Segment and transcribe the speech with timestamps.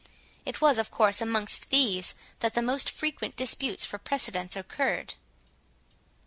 [0.47, 5.13] It was of course amongst these that the most frequent disputes for precedence occurred.